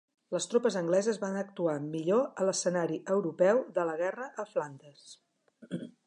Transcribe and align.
Les 0.35 0.45
tropes 0.51 0.75
angleses 0.79 1.19
van 1.23 1.35
actuar 1.41 1.75
millor 1.83 2.23
a 2.43 2.47
l'escenari 2.47 2.97
europeu 3.17 3.61
de 3.75 3.85
la 3.91 3.97
guerra 4.01 4.25
a 4.45 4.47
Flandes. 4.55 5.05